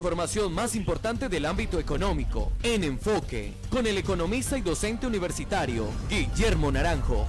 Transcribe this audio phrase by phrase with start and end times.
[0.00, 6.70] Información más importante del ámbito económico en enfoque con el economista y docente universitario Guillermo
[6.70, 7.26] Naranjo.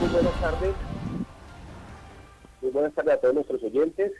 [0.00, 0.74] Muy buenas tardes.
[2.60, 4.10] Muy buenas tardes a todos nuestros oyentes.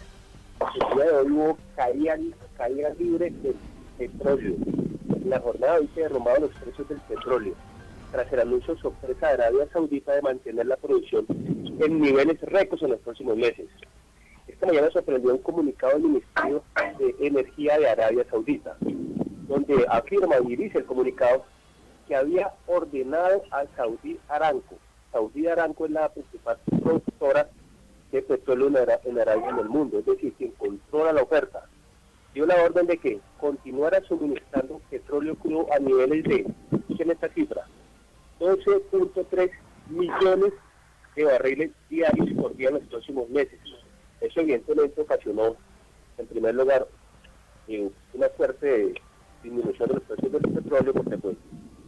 [0.60, 2.18] El día de hoy hubo caída,
[2.56, 3.54] caída libre del
[3.96, 4.54] petróleo.
[5.24, 7.54] La jornada de hoy se derrumbaron los precios del petróleo
[8.10, 12.90] tras el anuncio sorpresa de Arabia Saudita de mantener la producción en niveles récords en
[12.90, 13.68] los próximos meses.
[14.46, 16.62] Esta mañana sorprendió un comunicado del Ministerio
[16.98, 21.44] de Energía de Arabia Saudita, donde afirma y dice el comunicado
[22.08, 24.76] que había ordenado a Saudi Aramco.
[25.12, 27.48] Saudi Aramco es la principal productora
[28.12, 31.66] de petróleo en Arabia en el mundo, es decir, quien controla la oferta.
[32.34, 37.66] Dio la orden de que continuara suministrando petróleo crudo a niveles de, escuchen esta cifra,
[38.40, 39.50] 12.3
[39.90, 40.52] millones
[41.16, 43.58] de barriles diarios por día en los próximos meses.
[44.20, 45.56] Eso evidentemente ocasionó,
[46.16, 46.86] en primer lugar,
[47.66, 48.94] eh, una fuerte
[49.42, 51.36] disminución de los precios del petróleo porque pues,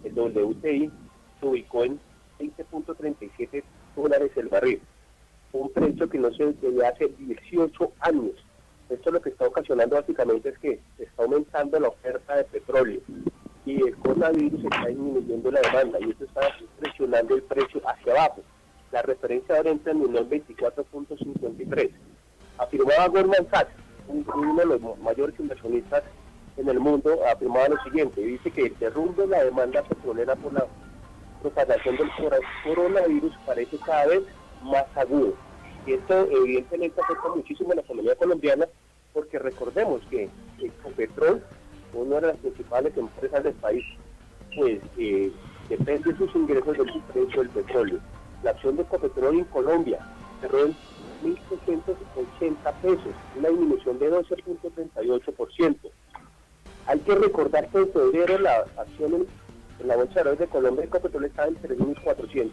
[0.05, 0.91] el WTI
[1.41, 2.01] se ubicó en
[2.39, 3.63] 20.37
[3.97, 4.81] dólares el barril
[5.53, 8.35] un precio que no se desde hace 18 años.
[8.89, 13.01] Esto lo que está ocasionando básicamente es que está aumentando la oferta de petróleo
[13.65, 16.41] y el coronavirus está disminuyendo la demanda y esto está
[16.79, 18.43] presionando el precio hacia abajo.
[18.91, 21.91] La referencia ahora entra en 24.53.
[22.59, 23.71] Afirmaba Goldman Sachs,
[24.09, 26.03] uno de los mayores inversionistas
[26.57, 30.53] en el mundo, afirmaba lo siguiente, dice que el derrumbe de la demanda petrolera por
[30.53, 30.67] la
[31.41, 32.11] propagación del
[32.65, 34.23] coronavirus parece cada vez
[34.63, 35.35] más agudo.
[35.87, 38.67] Y esto evidentemente afecta muchísimo a la economía colombiana
[39.13, 40.29] porque recordemos que
[40.59, 41.43] Ecopetrol,
[41.95, 43.85] una de las principales empresas del país,
[44.57, 45.33] pues eh,
[45.69, 48.01] depende de sus ingresos del precio del petróleo.
[48.43, 49.99] La acción de Ecopetrol en Colombia
[50.41, 50.77] cerró en
[51.23, 55.77] 1.680 pesos, una disminución de 12.38%.
[56.87, 59.27] Hay que recordar que en febrero la acción en,
[59.87, 62.51] la bolsa de Colombia de Ecopetrol estaba en 3.400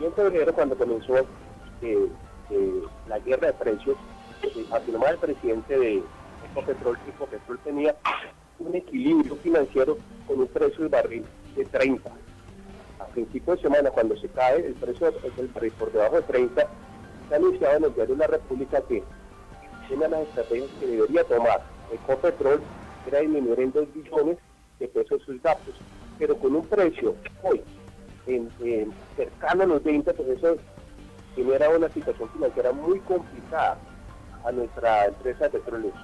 [0.00, 2.08] y en febrero, cuando comenzó eh,
[2.50, 3.96] eh, la guerra de precios,
[4.42, 6.02] eh, afirmaba el presidente de
[6.50, 7.94] Ecopetrol que Ecopetrol tenía
[8.58, 11.24] un equilibrio financiero con un precio de barril
[11.56, 12.10] de 30.
[12.98, 16.68] A principio de semana, cuando se cae el precio del barril por debajo de 30,
[17.28, 19.02] se ha anunciado en el diario de la República que
[19.90, 21.62] una de las estrategias que debería tomar
[21.92, 22.60] Ecopetrol
[23.06, 24.38] era disminuir en 2 billones
[24.78, 25.74] de pesos sus gastos,
[26.18, 27.62] pero con un precio hoy
[28.36, 30.56] en, cercano a los 20, pues eso
[31.34, 33.78] genera una situación financiera muy complicada
[34.44, 35.94] a nuestra empresa de petróleos.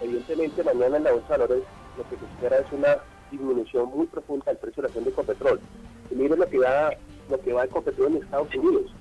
[0.00, 1.64] Evidentemente, mañana en la bolsa de valores
[1.96, 2.98] lo que se espera es una
[3.30, 5.60] disminución muy profunda del precio de la acción de Ecopetrol.
[6.10, 6.90] Y miren lo que va,
[7.28, 8.94] lo que va Ecopetrol en Estados Unidos.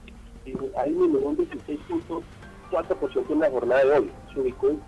[0.45, 4.11] Y ha disminuido un 16.4% en la jornada de hoy.
[4.33, 4.81] Se ubicó en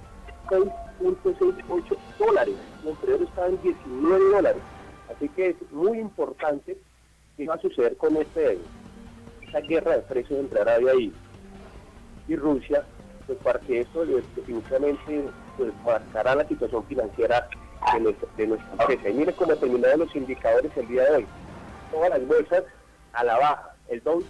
[0.49, 2.55] 6.68 dólares.
[2.81, 4.61] El emprendedor estaba en 19 dólares.
[5.15, 6.77] Así que es muy importante
[7.39, 8.59] qué va a suceder con este,
[9.45, 11.13] esta guerra de precios entre Arabia y,
[12.27, 12.83] y Rusia,
[13.25, 17.47] pues para que esto definitivamente pues, marcará la situación financiera
[17.93, 19.09] de nuestra, de nuestra empresa.
[19.09, 21.25] Y mire cómo terminaron los indicadores el día de hoy.
[21.91, 22.63] Todas las bolsas
[23.13, 23.75] a la baja.
[23.87, 24.21] El Dow,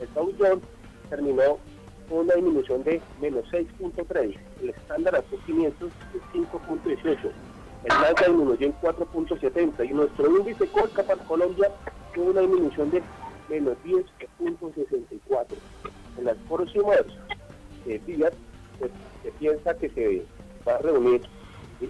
[0.00, 0.64] el Dow Jones
[1.10, 1.58] terminó
[2.08, 4.38] con una disminución de menos 6.3.
[4.62, 7.30] El estándar Poor's 500 de 5.18.
[7.84, 11.70] El Nasdaq disminuyó en 4.70 y nuestro índice Colca para Colombia
[12.14, 13.02] tuvo una disminución de
[13.50, 15.46] menos 10.64.
[16.16, 17.02] En las próximas
[17.86, 18.32] eh, días
[18.80, 20.24] se, piensa que se
[20.66, 21.20] va a reunir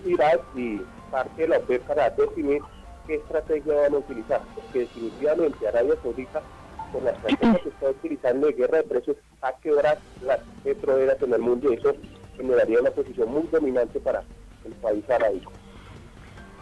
[0.05, 0.81] Irak y
[1.12, 2.61] parte de la OPEP para definir
[3.06, 6.43] qué estrategia van a utilizar, porque definitivamente Arabia Saudita,
[6.93, 11.23] con la estrategia que está utilizando de guerra de precios, va a quebrar las petroleras
[11.23, 11.94] en el mundo y eso
[12.37, 14.25] generaría una posición muy dominante para
[14.64, 15.52] el país arábico.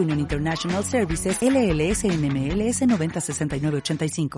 [0.00, 4.30] Union International Services LLS NMLS 906985.